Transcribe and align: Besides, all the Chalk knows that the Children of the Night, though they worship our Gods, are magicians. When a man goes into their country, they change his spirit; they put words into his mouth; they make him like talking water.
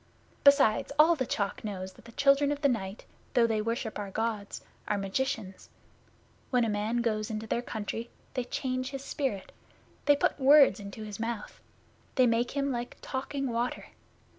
Besides, 0.43 0.91
all 0.97 1.15
the 1.15 1.27
Chalk 1.27 1.63
knows 1.63 1.93
that 1.93 2.05
the 2.05 2.11
Children 2.13 2.51
of 2.51 2.61
the 2.61 2.67
Night, 2.67 3.05
though 3.35 3.45
they 3.45 3.61
worship 3.61 3.99
our 3.99 4.09
Gods, 4.09 4.61
are 4.87 4.97
magicians. 4.97 5.69
When 6.49 6.63
a 6.65 6.69
man 6.69 7.03
goes 7.03 7.29
into 7.29 7.45
their 7.45 7.61
country, 7.61 8.09
they 8.33 8.45
change 8.45 8.89
his 8.89 9.03
spirit; 9.03 9.51
they 10.05 10.15
put 10.15 10.39
words 10.39 10.79
into 10.79 11.03
his 11.03 11.19
mouth; 11.19 11.59
they 12.15 12.25
make 12.25 12.49
him 12.57 12.71
like 12.71 12.97
talking 13.03 13.51
water. 13.51 13.89